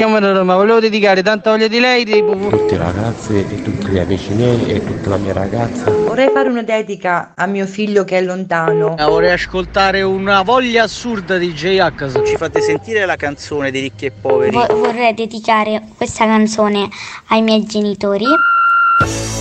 [0.00, 2.06] chiamo da Roma, volevo dedicare tanta voglia di lei.
[2.06, 2.32] Tipo...
[2.48, 5.90] Tutte le ragazze e tutti gli amici miei e tutta la mia ragazza.
[5.90, 8.94] Vorrei fare una dedica a mio figlio che è lontano.
[8.96, 12.24] Vorrei ascoltare una voglia assurda di J-H.
[12.24, 14.52] Ci fate sentire la canzone dei ricchi e poveri?
[14.52, 16.88] Vo- vorrei dedicare questa canzone
[17.28, 18.24] ai miei genitori.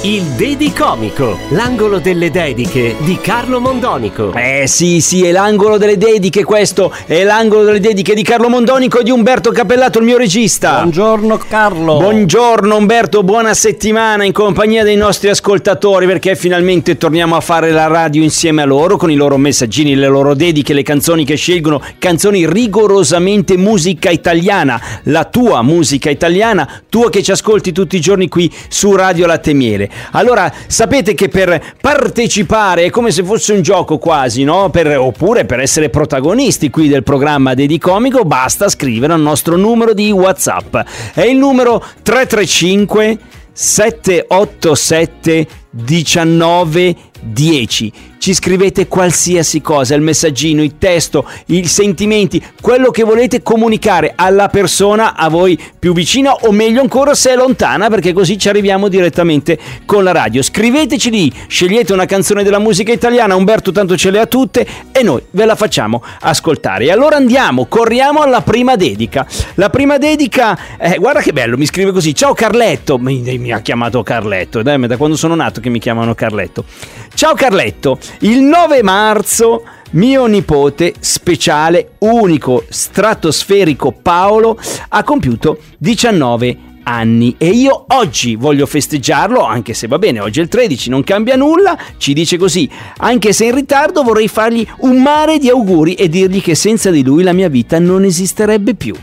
[0.03, 4.31] Il Dedicomico, l'angolo delle dediche di Carlo Mondonico.
[4.33, 8.99] Eh sì, sì, è l'angolo delle dediche questo, è l'angolo delle dediche di Carlo Mondonico
[8.99, 10.75] e di Umberto Cappellato, il mio regista.
[10.75, 11.97] Buongiorno Carlo.
[11.97, 17.87] Buongiorno Umberto, buona settimana in compagnia dei nostri ascoltatori perché finalmente torniamo a fare la
[17.87, 21.81] radio insieme a loro con i loro messaggini, le loro dediche, le canzoni che scelgono,
[21.99, 28.29] canzoni rigorosamente musica italiana, la tua musica italiana, tua che ci ascolti tutti i giorni
[28.29, 29.89] qui su Radio Latte Miele.
[30.11, 34.69] Allora, sapete che per partecipare è come se fosse un gioco quasi, no?
[34.69, 40.11] Per, oppure per essere protagonisti qui del programma Dedicomico, basta scrivere al nostro numero di
[40.11, 40.77] WhatsApp.
[41.13, 43.17] È il numero 335
[43.51, 47.91] 787 19 10.
[48.19, 54.49] Ci scrivete qualsiasi cosa, il messaggino, il testo, i sentimenti, quello che volete comunicare alla
[54.49, 58.89] persona a voi più vicina o meglio ancora se è lontana perché così ci arriviamo
[58.89, 60.41] direttamente con la radio.
[60.41, 65.01] Scriveteci lì, scegliete una canzone della musica italiana, Umberto tanto ce le ha tutte e
[65.01, 66.85] noi ve la facciamo ascoltare.
[66.85, 69.25] E allora andiamo, corriamo alla prima dedica.
[69.55, 73.61] La prima dedica, eh, guarda che bello, mi scrive così, ciao Carletto, mi, mi ha
[73.61, 76.65] chiamato Carletto, dai, da quando sono nato che mi chiamano Carletto.
[77.13, 84.57] Ciao Carletto, il 9 marzo mio nipote speciale, unico, stratosferico Paolo
[84.89, 90.43] ha compiuto 19 anni e io oggi voglio festeggiarlo, anche se va bene, oggi è
[90.43, 95.01] il 13, non cambia nulla, ci dice così, anche se in ritardo vorrei fargli un
[95.01, 98.95] mare di auguri e dirgli che senza di lui la mia vita non esisterebbe più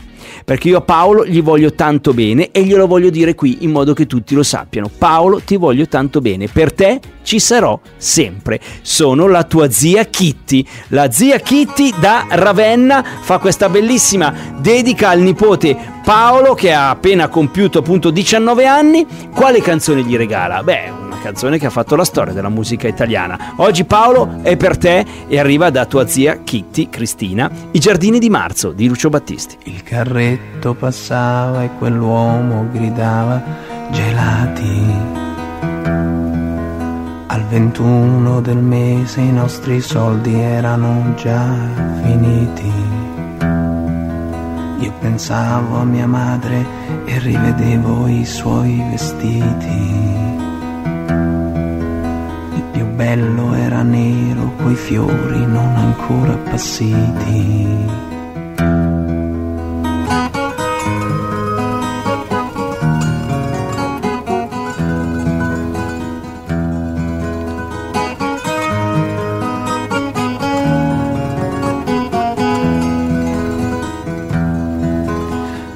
[0.47, 3.91] perché io a Paolo gli voglio tanto bene e glielo voglio dire qui in modo
[3.93, 4.89] che tutti lo sappiano.
[4.97, 8.61] Paolo, ti voglio tanto bene, per te ci sarò sempre.
[8.81, 10.65] Sono la tua zia Kitty.
[10.87, 15.75] La zia Kitty da Ravenna fa questa bellissima dedica al nipote
[16.05, 19.05] Paolo che ha appena compiuto appunto 19 anni.
[19.35, 20.63] Quale canzone gli regala?
[20.63, 23.53] Beh, una canzone che ha fatto la storia della musica italiana.
[23.57, 28.29] Oggi Paolo è per te e arriva da tua zia Kitty Cristina, I giardini di
[28.29, 29.57] marzo di Lucio Battisti.
[29.63, 33.41] Il carretto passava e quell'uomo gridava
[33.91, 35.15] gelati.
[37.27, 41.55] Al 21 del mese i nostri soldi erano già
[42.03, 42.71] finiti.
[44.79, 46.65] Io pensavo a mia madre
[47.05, 50.26] e rivedevo i suoi vestiti.
[52.97, 57.85] Bello era nero, coi fiori non ancora appassiti.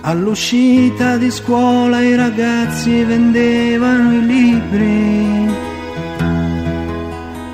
[0.01, 5.60] All'uscita di scuola i ragazzi vendevano i libri.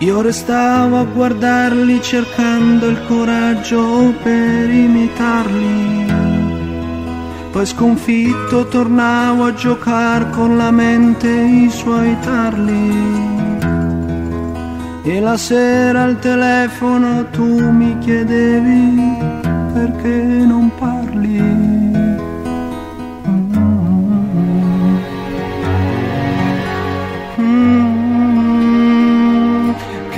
[0.07, 6.05] Io restavo a guardarli cercando il coraggio per imitarli.
[7.51, 13.25] Poi sconfitto tornavo a giocare con la mente i suoi tarli.
[15.03, 19.17] E la sera al telefono tu mi chiedevi
[19.73, 20.96] perché non parli.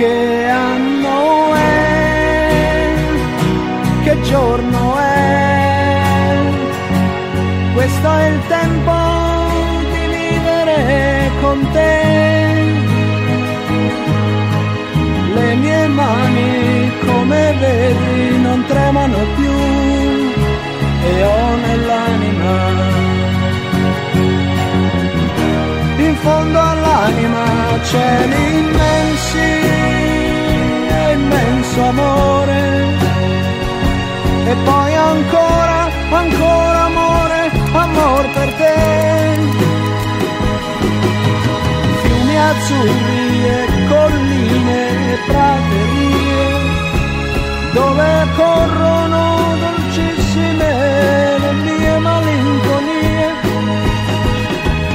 [0.00, 2.94] Che anno è?
[4.04, 6.38] Che giorno è?
[7.74, 8.96] Questo è il tempo
[9.92, 11.98] di vivere con te.
[15.34, 19.58] Le mie mani, come vedi, non tremano più
[21.10, 22.88] e ho nell'anima
[25.98, 27.44] in fondo all'anima
[27.82, 29.79] cieli immensi e
[31.80, 32.98] immenso amore.
[34.44, 39.38] E poi ancora, ancora amore, amor per te.
[42.02, 46.48] Fiumi azzurri e colline e praterie
[47.72, 49.22] dove corrono
[49.64, 53.28] dolcissime le mie malinconie.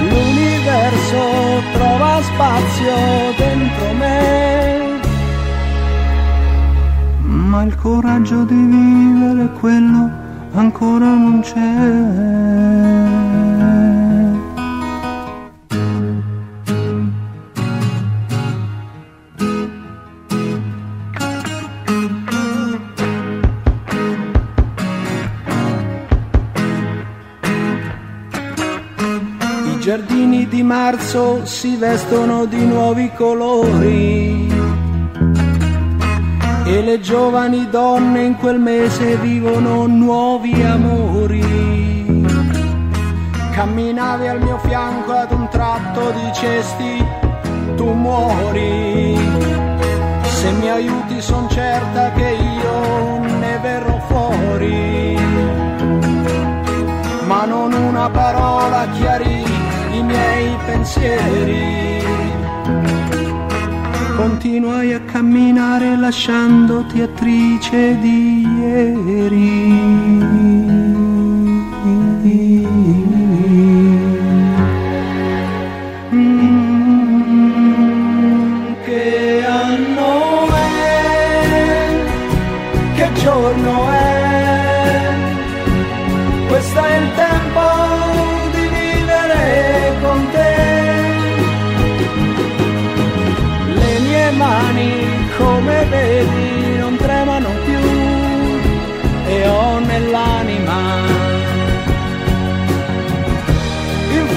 [0.10, 2.96] L'universo trova spazio
[3.38, 4.45] dentro me.
[7.56, 10.12] ma il coraggio di vivere quello
[10.56, 11.74] ancora non c'è.
[29.72, 34.46] I giardini di marzo si vestono di nuovi colori
[36.66, 42.24] e le giovani donne in quel mese vivono nuovi amori.
[43.52, 47.06] Camminavi al mio fianco ad un tratto dicesti
[47.76, 49.16] tu muori.
[50.24, 55.18] Se mi aiuti son certa che io ne verrò fuori.
[57.28, 59.44] Ma non una parola chiarì
[59.92, 62.25] i miei pensieri.
[64.28, 70.45] Continuai a camminare lasciandoti attrice di ieri.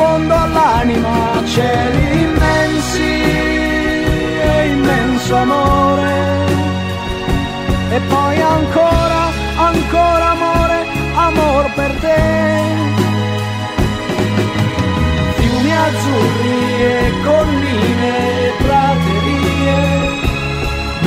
[0.08, 3.10] Fondo all'anima cieli immensi
[4.52, 6.16] e immenso amore.
[7.90, 9.22] E poi ancora,
[9.70, 10.78] ancora amore,
[11.26, 12.20] amor per te.
[15.36, 16.58] Fiumi azzurri
[16.94, 18.12] e colline
[18.46, 19.76] e praterie,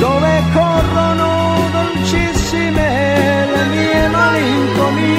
[0.04, 1.30] dove corrono
[1.76, 2.88] dolcissime
[3.54, 5.11] le mie malinconie.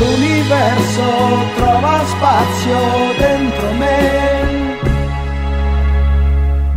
[0.00, 1.02] L'universo
[1.56, 2.78] trova spazio
[3.18, 4.78] dentro me,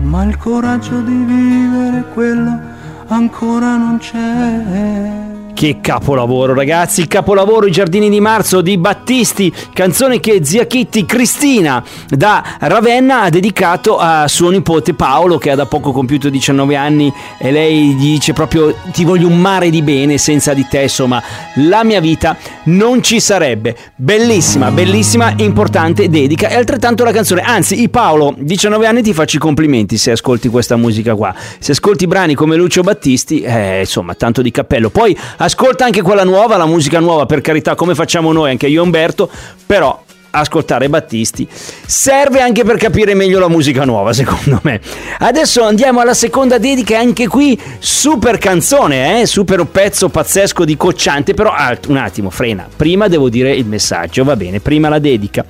[0.01, 2.59] ma il coraggio di vivere quello
[3.07, 5.32] ancora non c'è.
[5.53, 11.81] Che capolavoro ragazzi, capolavoro I giardini di marzo di Battisti, canzone che zia Kitty Cristina
[12.09, 17.13] da Ravenna ha dedicato a suo nipote Paolo che ha da poco compiuto 19 anni
[17.37, 21.21] e lei dice proprio ti voglio un mare di bene senza di te insomma
[21.55, 23.77] la mia vita non ci sarebbe.
[23.95, 29.37] Bellissima, bellissima, importante dedica e altrettanto la canzone, anzi i Paolo 19 anni ti faccio
[29.37, 34.15] i complimenti se ascolti questa musica qua, se ascolti brani come Lucio Battisti eh, insomma
[34.15, 38.31] tanto di cappello, poi ascolta anche quella nuova, la musica nuova, per carità, come facciamo
[38.31, 39.29] noi, anche io e Umberto,
[39.65, 40.01] però
[40.35, 41.47] ascoltare Battisti
[41.85, 44.79] serve anche per capire meglio la musica nuova, secondo me.
[45.19, 49.25] Adesso andiamo alla seconda dedica, anche qui super canzone, eh?
[49.25, 52.67] super pezzo pazzesco di Cocciante, però ah, un attimo, frena.
[52.75, 55.45] Prima devo dire il messaggio, va bene, prima la dedica.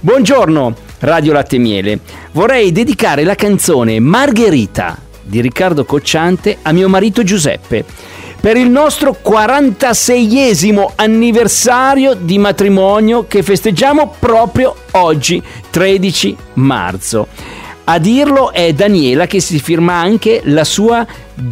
[0.00, 2.00] Buongiorno, Radio Latte Miele.
[2.32, 7.84] Vorrei dedicare la canzone Margherita di Riccardo Cocciante a mio marito Giuseppe
[8.40, 17.26] per il nostro 46esimo anniversario di matrimonio che festeggiamo proprio oggi, 13 marzo.
[17.84, 21.06] A dirlo è Daniela che si firma anche la sua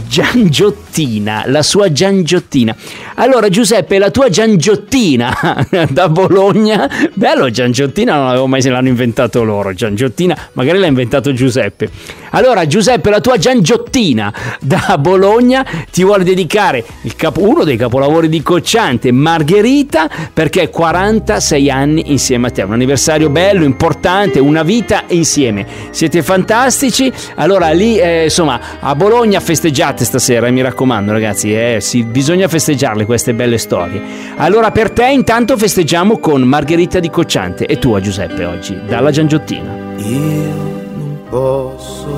[0.08, 2.74] Giangiottina, la sua Giangiottina.
[3.16, 9.44] Allora Giuseppe, la tua Giangiottina da Bologna, bello Giangiottina, non avevo mai se l'hanno inventato
[9.44, 11.88] loro, Giangiottina, magari l'ha inventato Giuseppe.
[12.30, 16.84] Allora Giuseppe, la tua Giangiottina da Bologna ti vuole dedicare
[17.14, 23.30] capo, uno dei capolavori di Cocciante, Margherita, perché 46 anni insieme a te, un anniversario
[23.30, 25.66] bello, importante, una vita insieme.
[25.90, 29.40] Siete fantastici, allora lì eh, insomma a Bologna
[29.76, 34.00] festeggiate stasera, mi raccomando ragazzi, eh, sì, bisogna festeggiarle queste belle storie.
[34.36, 39.76] Allora per te intanto festeggiamo con Margherita di Cocciante e tua Giuseppe oggi, dalla Giangiottina.
[39.96, 40.54] Io
[40.96, 42.08] non posso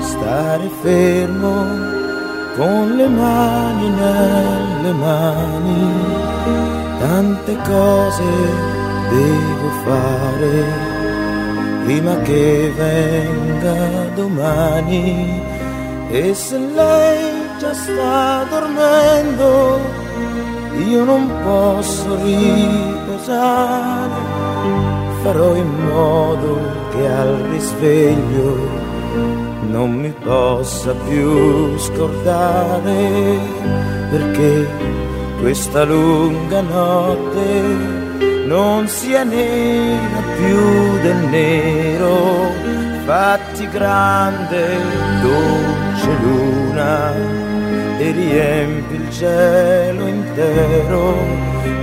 [0.00, 1.64] stare fermo
[2.56, 5.92] con le mani nelle mani,
[6.98, 8.24] tante cose
[9.08, 10.64] devo fare
[11.84, 15.59] prima che venga domani
[16.12, 19.78] e se lei già sta dormendo,
[20.88, 24.10] io non posso riposare.
[25.22, 26.58] Farò in modo
[26.90, 28.78] che al risveglio
[29.68, 33.38] non mi possa più scordare,
[34.10, 34.68] perché
[35.40, 37.98] questa lunga notte
[38.46, 42.50] non sia nera più del nero,
[43.10, 44.76] fatti grande,
[45.20, 47.12] dolce luna
[47.98, 51.16] e riempi il cielo intero.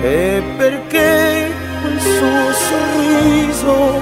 [0.04, 4.02] E perché quel suo sorriso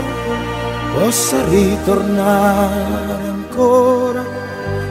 [0.93, 4.23] possa ritornare ancora?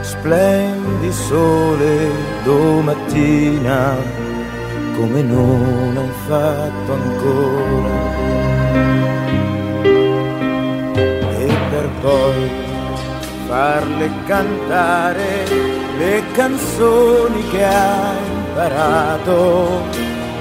[0.01, 2.09] Splendi sole
[2.43, 3.95] domattina
[4.97, 8.44] come non hai fatto ancora
[14.05, 15.45] e cantare
[15.97, 19.81] le canzoni che hai imparato.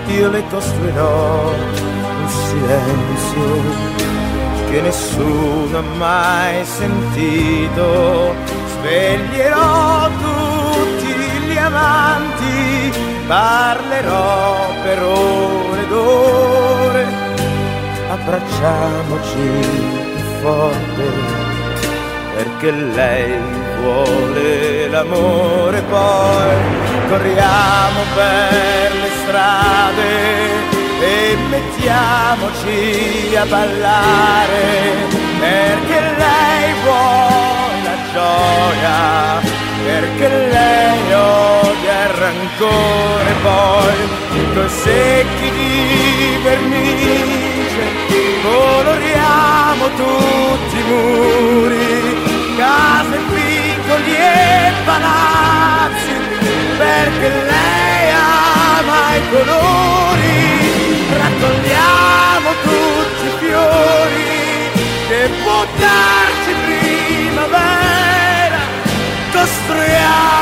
[0.09, 3.63] Io le costruirò un silenzio
[4.71, 8.35] che nessuno ha mai sentito.
[8.73, 11.13] Sveglierò tutti
[11.47, 12.93] gli amanti,
[13.27, 17.07] parlerò per ore ed ore.
[18.11, 20.03] Abbracciamoci
[20.43, 21.44] forte
[22.35, 23.39] perché lei
[23.81, 26.57] vuole l'amore poi
[27.09, 34.63] corriamo per le strade e mettiamoci a ballare
[35.39, 39.53] perché lei vuole la gioia
[39.85, 47.85] perché lei odia il rancore poi coi secchi di vernice
[48.43, 51.34] coloriamo tutti i muri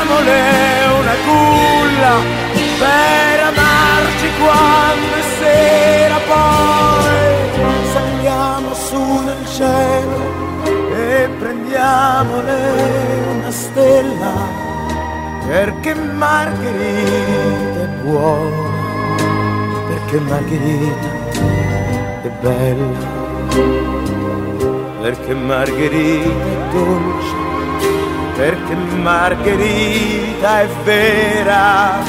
[0.03, 0.41] costruiamole
[0.99, 2.15] una culla
[2.79, 7.15] per amarci quando è sera poi
[7.93, 10.17] saliamo su nel cielo
[10.95, 12.55] e prendiamole
[13.37, 14.33] una stella
[15.47, 18.71] perché Margherita è buona
[19.87, 21.21] perché Margherita
[22.23, 22.99] è bella,
[25.01, 27.52] perché Margherita è dolce,
[28.35, 32.01] perché Margherita è vera,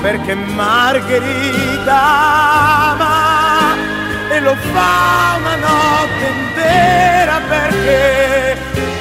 [0.00, 2.00] perché Margherita
[2.90, 3.74] ama
[4.30, 8.58] e lo fa una notte intera, perché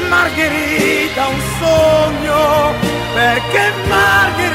[0.10, 2.74] Margherita ha un sogno,
[3.14, 4.49] perché Margherita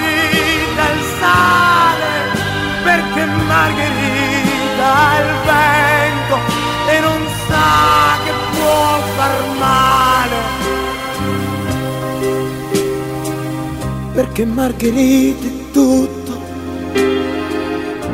[14.34, 16.34] Perché Margherita tutto.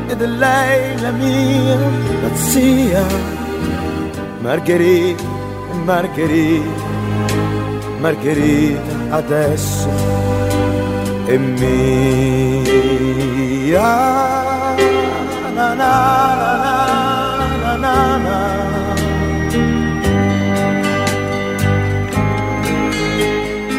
[0.06, 1.78] Ed è lei la mia
[2.20, 3.06] pazzia.
[4.40, 5.22] Margherita,
[5.82, 6.82] Margherita,
[8.00, 9.88] Margherita adesso
[11.24, 12.68] è mia.
[15.54, 15.94] Na na
[17.64, 18.38] na na na.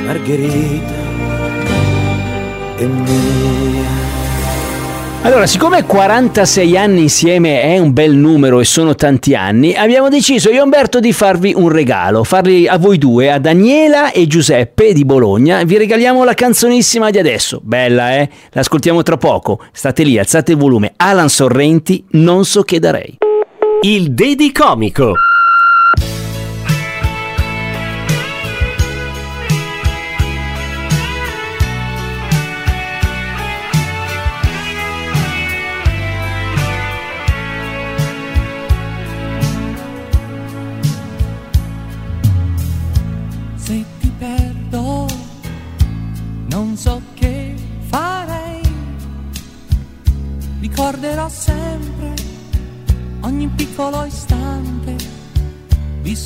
[0.07, 0.97] Margherita
[2.81, 3.89] è mia
[5.21, 10.49] Allora, siccome 46 anni insieme è un bel numero e sono tanti anni, abbiamo deciso
[10.49, 14.93] io e Umberto di farvi un regalo, farli a voi due, a Daniela e Giuseppe
[14.93, 15.63] di Bologna.
[15.63, 17.59] Vi regaliamo la canzonissima di adesso.
[17.63, 18.29] Bella, eh?
[18.51, 19.63] L'ascoltiamo tra poco.
[19.71, 20.93] State lì, alzate il volume.
[20.97, 23.17] Alan Sorrenti, non so che darei.
[23.83, 25.13] Il Dedi Comico.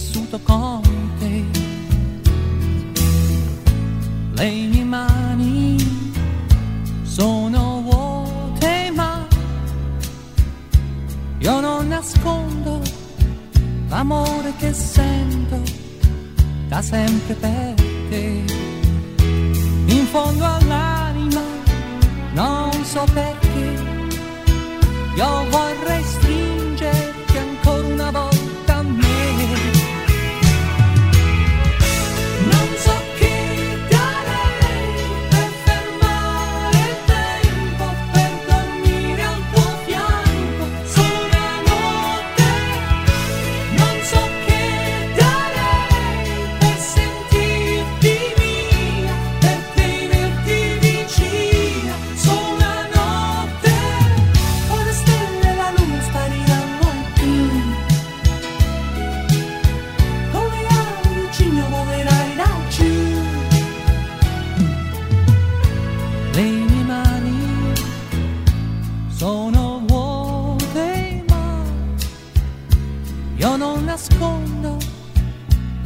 [0.06, 0.82] Vissuto con
[1.20, 1.44] te.
[4.36, 5.78] Le mie mani
[7.04, 9.26] sono vuote, ma
[11.40, 12.82] io non nascondo
[13.88, 15.60] l'amore che sento
[16.68, 17.74] da sempre per
[18.10, 18.44] te.
[19.88, 21.42] In fondo all'anima,
[22.34, 23.84] non so perché,
[25.16, 26.55] io vorrei stringerti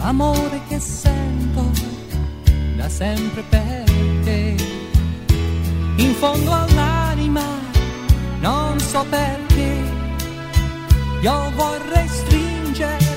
[0.09, 1.69] l'amore che sento
[2.75, 3.83] da sempre per
[4.23, 4.55] te.
[5.97, 7.45] In fondo all'anima,
[8.39, 9.83] non so perché,
[11.21, 13.08] io vorrei stringerti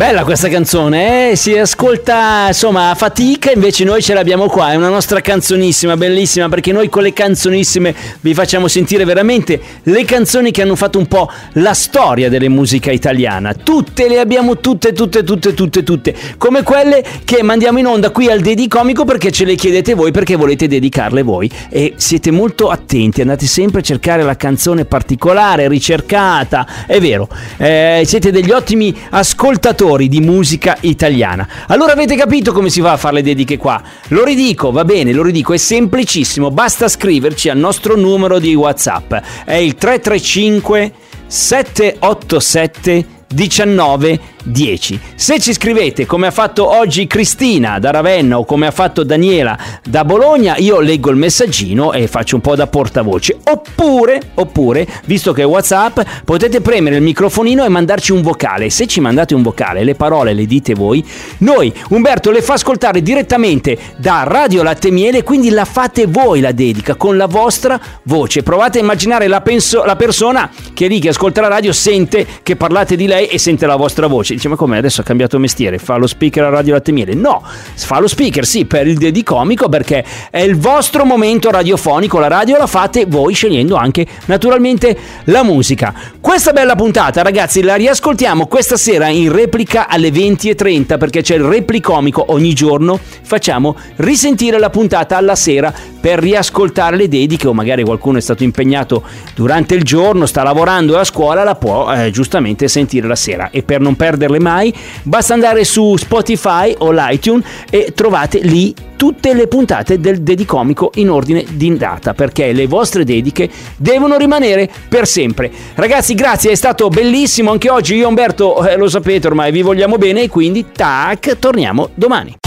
[0.00, 1.36] Bella questa canzone, eh?
[1.36, 6.48] si ascolta insomma a fatica, invece noi ce l'abbiamo qua, è una nostra canzonissima, bellissima,
[6.48, 11.06] perché noi con le canzonissime vi facciamo sentire veramente le canzoni che hanno fatto un
[11.06, 13.52] po' la storia delle musica italiana.
[13.52, 18.30] Tutte le abbiamo tutte, tutte, tutte, tutte, tutte, come quelle che mandiamo in onda qui
[18.30, 22.70] al Dedi Comico perché ce le chiedete voi, perché volete dedicarle voi e siete molto
[22.70, 27.28] attenti, andate sempre a cercare la canzone particolare, ricercata, è vero,
[27.58, 31.48] eh, siete degli ottimi ascoltatori di musica italiana.
[31.66, 33.82] Allora avete capito come si va a fare le dediche qua?
[34.08, 39.14] Lo ridico, va bene, lo ridico, è semplicissimo, basta scriverci al nostro numero di WhatsApp,
[39.44, 40.92] è il 335
[41.26, 45.00] 787 19 10.
[45.14, 49.58] Se ci scrivete come ha fatto oggi Cristina da Ravenna o come ha fatto Daniela
[49.84, 53.36] da Bologna, io leggo il messaggino e faccio un po' da portavoce.
[53.50, 58.70] Oppure, oppure, visto che è WhatsApp, potete premere il microfonino e mandarci un vocale.
[58.70, 61.04] Se ci mandate un vocale, le parole le dite voi,
[61.38, 66.52] noi Umberto le fa ascoltare direttamente da Radio Latte Miele, quindi la fate voi la
[66.52, 68.42] dedica con la vostra voce.
[68.42, 72.26] Provate a immaginare la, penso- la persona che è lì che ascolta la radio sente
[72.42, 74.34] che parlate di lei e sente la vostra voce.
[74.34, 75.78] Dice, ma come adesso ha cambiato mestiere?
[75.78, 77.14] Fa lo speaker a Radio Latte Miele?
[77.14, 77.42] No,
[77.74, 82.18] fa lo speaker sì per il Dedi Comico perché è il vostro momento radiofonico.
[82.18, 85.94] La radio la fate voi scegliendo anche naturalmente la musica.
[86.20, 91.44] Questa bella puntata, ragazzi, la riascoltiamo questa sera in replica alle 20.30 perché c'è il
[91.44, 92.98] replicomico ogni giorno.
[93.22, 98.42] Facciamo risentire la puntata alla sera per riascoltare le dediche o magari qualcuno è stato
[98.42, 99.02] impegnato
[99.34, 103.62] durante il giorno, sta lavorando a scuola, la può eh, giustamente sentire la sera e
[103.62, 109.46] per non perderle mai basta andare su Spotify o l'iTunes e trovate lì tutte le
[109.46, 115.50] puntate del Dedicomico in ordine di data perché le vostre dediche devono rimanere per sempre.
[115.74, 117.94] Ragazzi, grazie, è stato bellissimo anche oggi.
[117.94, 122.39] Io Umberto, eh, lo sapete ormai, vi vogliamo bene e quindi tac, torniamo domani.